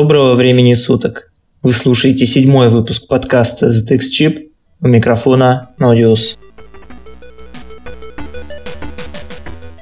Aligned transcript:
Доброго 0.00 0.36
времени 0.36 0.74
суток. 0.74 1.32
Вы 1.60 1.72
слушаете 1.72 2.24
седьмой 2.24 2.68
выпуск 2.68 3.08
подкаста 3.08 3.66
ZX 3.66 4.00
Chip. 4.16 4.50
У 4.80 4.86
микрофона 4.86 5.70
Nodius. 5.80 6.36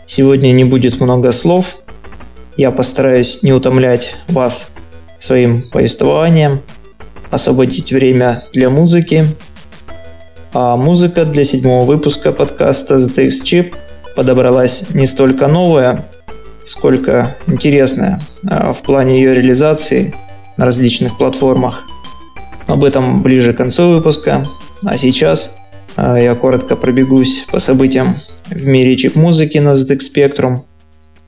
Сегодня 0.07 0.53
не 0.53 0.65
будет 0.65 1.01
много 1.01 1.33
слов. 1.33 1.77
Я 2.57 2.71
постараюсь 2.71 3.43
не 3.43 3.53
утомлять 3.53 4.15
вас 4.29 4.69
своим 5.19 5.69
повествованием, 5.71 6.63
освободить 7.31 7.93
время 7.93 8.43
для 8.55 8.71
музыки. 8.71 9.27
А 10.55 10.79
музыка 10.79 11.27
для 11.27 11.45
седьмого 11.45 11.85
выпуска 11.85 12.33
подкаста 12.33 12.97
ZX 12.97 13.33
Chip 13.45 13.75
подобралась 14.17 14.87
не 14.95 15.07
столько 15.07 15.47
новая, 15.47 16.07
сколько 16.67 17.37
интересная 17.47 18.21
в 18.43 18.83
плане 18.83 19.17
ее 19.17 19.35
реализации 19.35 20.15
на 20.57 20.67
различных 20.67 21.17
платформах. 21.17 21.85
Об 22.67 22.85
этом 22.85 23.23
ближе 23.23 23.55
к 23.55 23.57
концу 23.57 23.91
выпуска. 23.91 24.47
А 24.85 24.99
сейчас 24.99 25.55
а, 25.97 26.19
я 26.19 26.35
коротко 26.35 26.77
пробегусь 26.77 27.45
по 27.51 27.61
событиям 27.61 28.21
в 28.47 28.67
мире 28.67 28.97
чип-музыки 28.97 29.59
на 29.59 29.75
ZX 29.75 30.01
Spectrum. 30.15 30.61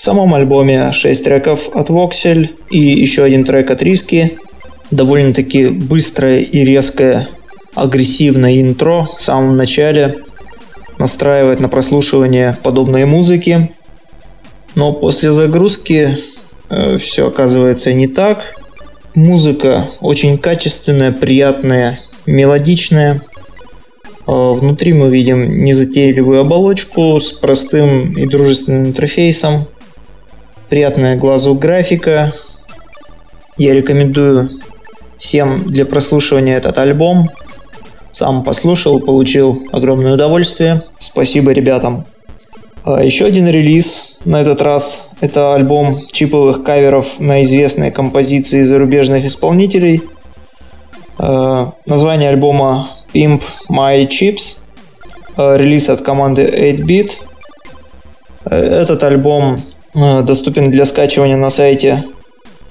Самом 0.04 0.34
альбоме 0.34 0.92
6 0.92 1.24
треков 1.24 1.70
от 1.74 1.88
Voxel 1.88 2.50
и 2.68 2.78
еще 2.78 3.24
один 3.24 3.42
трек 3.42 3.70
от 3.70 3.80
Риски. 3.80 4.36
Довольно-таки 4.90 5.68
быстрое 5.68 6.40
и 6.40 6.62
резкое 6.62 7.28
агрессивное 7.74 8.60
интро 8.60 9.04
в 9.04 9.22
самом 9.22 9.56
начале 9.56 10.16
настраивает 10.98 11.60
на 11.60 11.70
прослушивание 11.70 12.54
подобной 12.62 13.06
музыки. 13.06 13.72
Но 14.74 14.92
после 14.92 15.30
загрузки 15.30 16.18
э, 16.68 16.98
все 16.98 17.28
оказывается 17.28 17.94
не 17.94 18.06
так. 18.06 18.56
Музыка 19.14 19.88
очень 20.02 20.36
качественная, 20.36 21.12
приятная, 21.12 21.98
мелодичная. 22.26 23.22
Э, 24.26 24.52
внутри 24.52 24.92
мы 24.92 25.08
видим 25.08 25.64
незатейливую 25.64 26.42
оболочку 26.42 27.18
с 27.18 27.32
простым 27.32 28.12
и 28.12 28.26
дружественным 28.26 28.84
интерфейсом 28.84 29.66
приятная 30.68 31.16
глазу 31.16 31.54
графика. 31.54 32.32
Я 33.56 33.74
рекомендую 33.74 34.50
всем 35.18 35.56
для 35.56 35.86
прослушивания 35.86 36.56
этот 36.56 36.78
альбом. 36.78 37.30
Сам 38.12 38.44
послушал, 38.44 39.00
получил 39.00 39.66
огромное 39.72 40.14
удовольствие. 40.14 40.82
Спасибо 40.98 41.52
ребятам. 41.52 42.04
А 42.84 43.02
еще 43.02 43.24
один 43.24 43.48
релиз 43.48 44.18
на 44.24 44.40
этот 44.40 44.60
раз– 44.62 45.08
это 45.20 45.54
альбом 45.54 45.98
чиповых 46.12 46.62
каверов 46.62 47.18
на 47.18 47.42
известные 47.42 47.90
композиции 47.90 48.62
зарубежных 48.62 49.24
исполнителей. 49.24 50.02
А, 51.18 51.72
название 51.86 52.28
альбома 52.28 52.88
Pimp 53.12 53.42
My 53.70 54.06
Chips. 54.06 54.56
А, 55.36 55.56
релиз 55.56 55.88
от 55.88 56.02
команды 56.02 56.42
8-Bit. 56.42 57.12
Этот 58.44 59.02
альбом 59.02 59.56
доступен 59.94 60.70
для 60.70 60.84
скачивания 60.84 61.36
на 61.36 61.50
сайте 61.50 62.04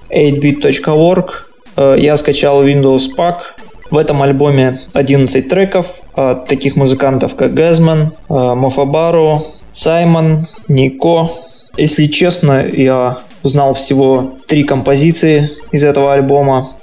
8bit.org. 0.10 1.30
Э, 1.78 1.96
я 1.98 2.18
скачал 2.18 2.64
Windows 2.64 3.04
Pack. 3.18 3.36
В 3.92 3.98
этом 3.98 4.24
альбоме 4.24 4.80
11 4.94 5.48
треков 5.48 5.94
от 6.14 6.48
таких 6.48 6.76
музыкантов, 6.76 7.36
как 7.36 7.54
Газман, 7.54 8.14
Мофабару, 8.28 9.44
Саймон, 9.72 10.48
Нико. 10.68 11.30
Если 11.78 12.08
честно, 12.08 12.66
я 12.66 13.20
узнал 13.44 13.74
всего 13.74 14.34
три 14.48 14.64
композиции 14.64 15.52
из 15.72 15.84
этого 15.84 16.14
альбома. 16.14 16.76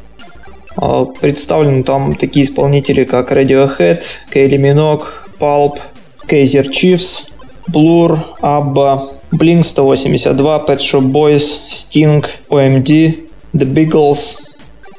Э, 0.81 1.07
представлены 1.21 1.83
там 1.83 2.15
такие 2.15 2.45
исполнители, 2.45 3.05
как 3.05 3.33
Radiohead, 3.33 4.03
Kylie 4.33 4.59
Minogue, 4.59 5.05
Pulp, 5.39 5.79
Kaiser 6.27 6.69
Chiefs, 6.71 7.30
Blur, 7.73 8.19
Abba, 8.43 9.03
Blink 9.33 9.65
182, 9.65 10.59
Pet 10.67 10.79
Shop 10.79 11.03
Boys, 11.03 11.61
Sting, 11.71 12.25
OMD, 12.49 13.29
The 13.55 13.67
Beagles. 13.67 14.37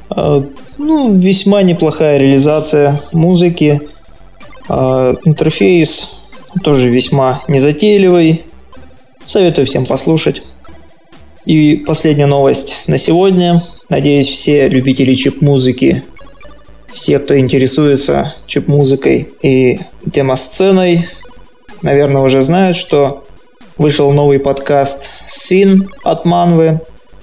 А, 0.09 0.43
ну, 0.77 1.17
весьма 1.17 1.63
неплохая 1.63 2.17
реализация 2.17 3.01
музыки. 3.11 3.81
А, 4.69 5.13
интерфейс 5.25 6.09
тоже 6.63 6.89
весьма 6.89 7.41
незатейливый. 7.47 8.43
Советую 9.23 9.67
всем 9.67 9.85
послушать. 9.85 10.41
И 11.45 11.83
последняя 11.87 12.27
новость 12.27 12.75
на 12.87 12.97
сегодня. 12.97 13.63
Надеюсь, 13.89 14.27
все 14.27 14.67
любители 14.67 15.15
чип-музыки, 15.15 16.03
все, 16.93 17.19
кто 17.19 17.37
интересуется 17.37 18.35
чип-музыкой 18.47 19.29
и 19.41 19.79
демосценой, 20.05 21.07
наверное, 21.81 22.21
уже 22.21 22.41
знают, 22.41 22.77
что 22.77 23.23
вышел 23.77 24.11
новый 24.11 24.39
подкаст 24.39 25.09
«Син» 25.27 25.89
от 26.03 26.25
Манвы, 26.25 26.81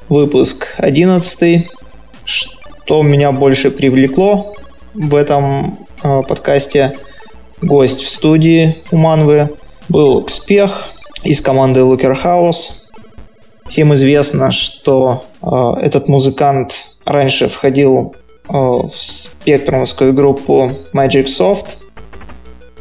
выпуск 0.08 0.74
11. 0.78 1.70
Что 2.24 3.02
меня 3.02 3.32
больше 3.32 3.70
привлекло 3.70 4.54
в 4.94 5.14
этом 5.14 5.78
э, 6.02 6.22
подкасте, 6.28 6.94
гость 7.60 8.02
в 8.02 8.08
студии 8.08 8.76
у 8.90 8.96
Манвы 8.96 9.50
был 9.88 10.22
Кспех 10.24 10.88
из 11.22 11.40
команды 11.40 11.80
Looker 11.80 12.16
House. 12.22 12.70
Всем 13.68 13.94
известно, 13.94 14.50
что 14.50 15.24
э, 15.42 15.46
этот 15.82 16.08
музыкант 16.08 16.74
раньше 17.04 17.48
входил 17.48 18.14
э, 18.48 18.52
в 18.52 18.90
спектрумовскую 18.90 20.12
группу 20.12 20.70
Magic 20.92 21.26
Soft. 21.26 21.76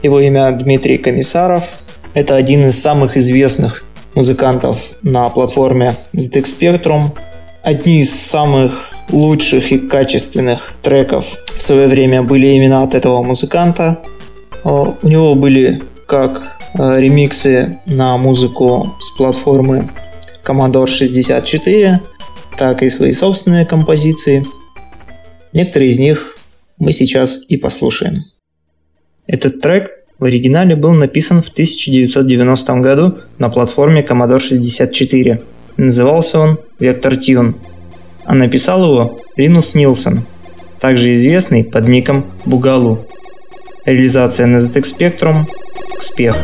Его 0.03 0.19
имя 0.19 0.51
Дмитрий 0.51 0.97
Комиссаров– 0.97 1.63
это 2.13 2.35
один 2.35 2.67
из 2.67 2.79
самых 2.79 3.17
известных 3.17 3.83
музыкантов 4.13 4.79
на 5.01 5.29
платформе 5.29 5.95
ZX 6.13 6.45
Spectrum. 6.59 7.01
Одни 7.63 7.99
из 7.99 8.13
самых 8.13 8.89
лучших 9.09 9.71
и 9.71 9.79
качественных 9.79 10.73
треков 10.81 11.25
в 11.57 11.61
свое 11.61 11.87
время 11.87 12.21
были 12.21 12.47
именно 12.47 12.83
от 12.83 12.95
этого 12.95 13.23
музыканта. 13.23 13.99
У 14.63 14.95
него 15.07 15.35
были 15.35 15.81
как 16.05 16.57
э, 16.77 16.99
ремиксы 16.99 17.79
на 17.85 18.17
музыку 18.17 18.93
с 18.99 19.17
платформы 19.17 19.89
Commodore 20.43 20.87
64, 20.87 22.01
так 22.57 22.83
и 22.83 22.89
свои 22.89 23.13
собственные 23.13 23.65
композиции. 23.65 24.45
Некоторые 25.53 25.91
из 25.91 25.99
них 25.99 26.37
мы 26.77 26.91
сейчас 26.91 27.39
и 27.47 27.57
послушаем. 27.57 28.23
Этот 29.27 29.61
трек 29.61 29.91
в 30.19 30.25
оригинале 30.25 30.75
был 30.75 30.93
написан 30.93 31.41
в 31.41 31.49
1990 31.49 32.73
году 32.77 33.17
на 33.37 33.49
платформе 33.49 34.01
Commodore 34.01 34.39
64. 34.39 35.41
Назывался 35.77 36.39
он 36.39 36.57
Vector 36.79 37.19
Tune. 37.19 37.53
А 38.25 38.33
написал 38.33 38.83
его 38.83 39.19
Линус 39.35 39.73
Нилсон, 39.73 40.23
также 40.79 41.13
известный 41.13 41.63
под 41.63 41.87
ником 41.87 42.25
Бугалу. 42.45 43.05
Реализация 43.85 44.47
на 44.47 44.57
ZX 44.57 44.97
Spectrum– 44.97 45.45
Успех. 45.97 46.35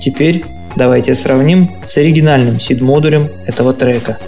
Теперь 0.00 0.44
давайте 0.76 1.14
сравним 1.14 1.70
с 1.86 1.96
оригинальным 1.96 2.60
сид-модулем 2.60 3.28
этого 3.46 3.72
трека. 3.72 4.18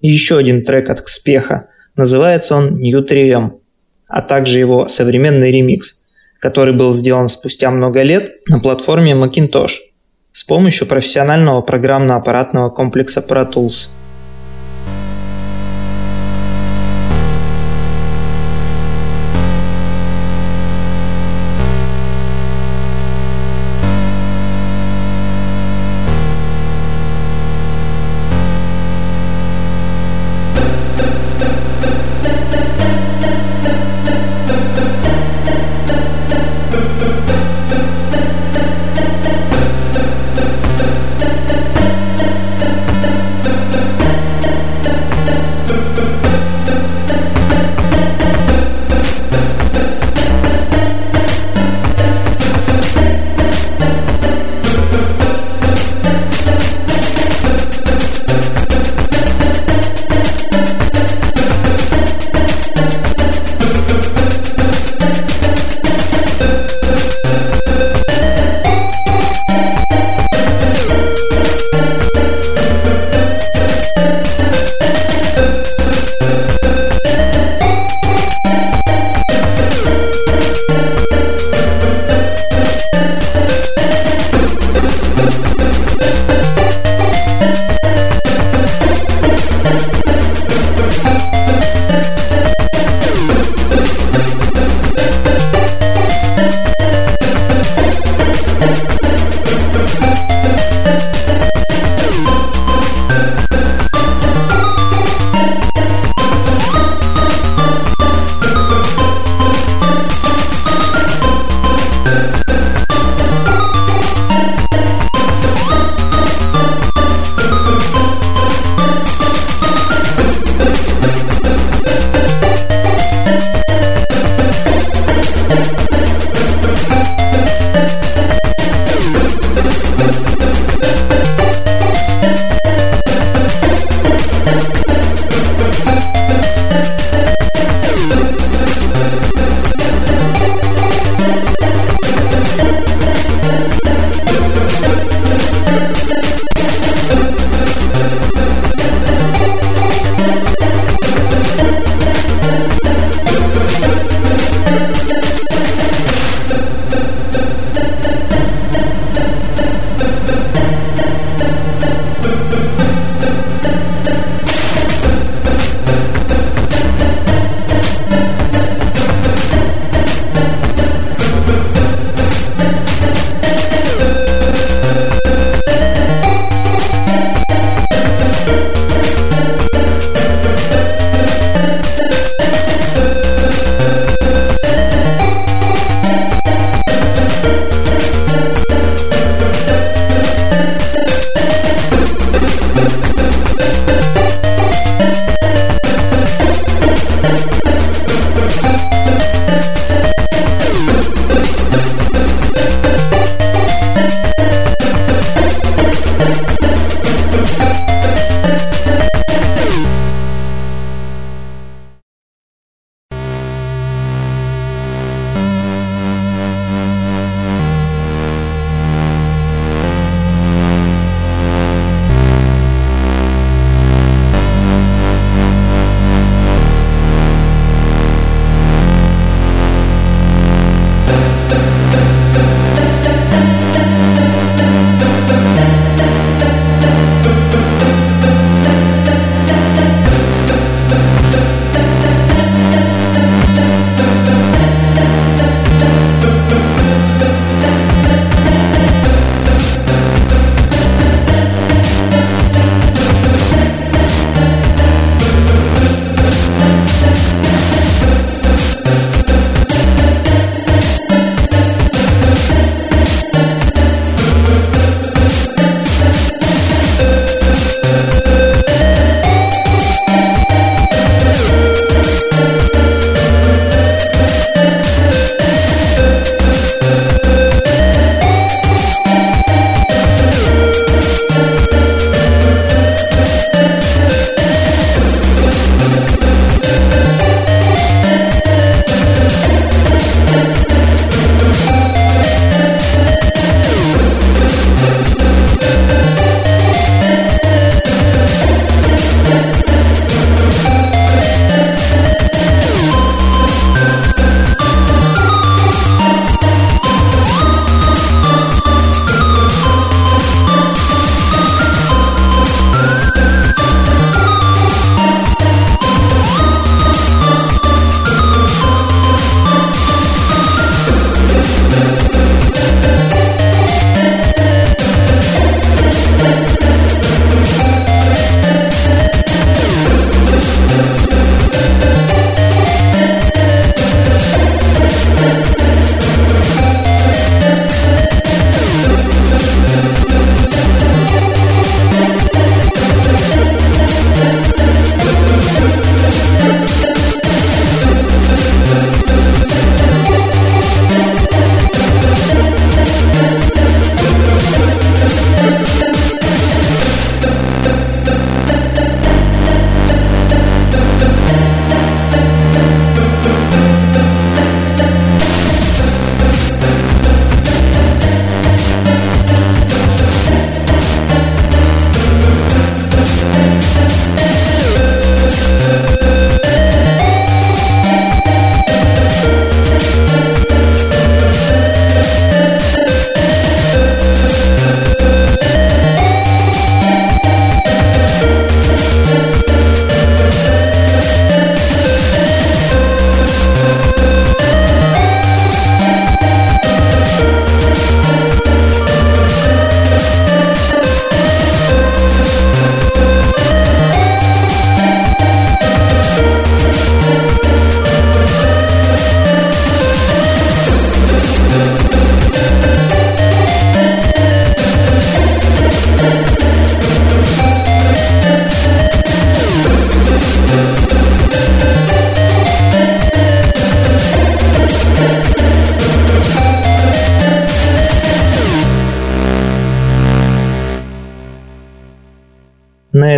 Еще 0.00 0.38
один 0.38 0.64
трек 0.64 0.90
от 0.90 1.00
Кспеха. 1.00 1.68
Называется 1.96 2.56
он 2.56 2.78
New 2.78 3.04
3M, 3.04 3.58
а 4.06 4.22
также 4.22 4.58
его 4.58 4.88
современный 4.88 5.50
ремикс, 5.50 6.04
который 6.40 6.74
был 6.74 6.94
сделан 6.94 7.28
спустя 7.28 7.70
много 7.70 8.02
лет 8.02 8.36
на 8.46 8.60
платформе 8.60 9.12
Macintosh 9.12 9.76
с 10.32 10.44
помощью 10.44 10.86
профессионального 10.86 11.62
программно-аппаратного 11.62 12.70
комплекса 12.70 13.24
Pro 13.26 13.50
Tools– 13.50 13.88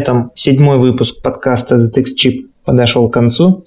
этом 0.01 0.33
седьмой 0.35 0.79
выпуск 0.79 1.21
подкаста 1.23 1.77
ZX 1.77 2.05
Chip 2.19 2.47
подошел 2.65 3.09
к 3.09 3.13
концу. 3.13 3.67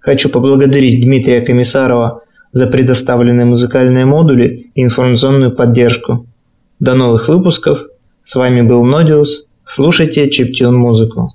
Хочу 0.00 0.28
поблагодарить 0.28 1.02
Дмитрия 1.02 1.40
Комиссарова 1.40 2.22
за 2.52 2.66
предоставленные 2.66 3.46
музыкальные 3.46 4.04
модули 4.04 4.70
и 4.74 4.82
информационную 4.82 5.52
поддержку. 5.56 6.26
До 6.80 6.94
новых 6.94 7.28
выпусков. 7.28 7.78
С 8.22 8.34
вами 8.34 8.60
был 8.60 8.84
Нодиус. 8.84 9.46
Слушайте 9.64 10.28
чиптюн 10.30 10.76
музыку. 10.76 11.32